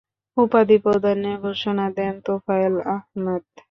[0.37, 3.43] উপাধি প্রদানের ঘোষণা দেন তোফায়েল আহমেদ।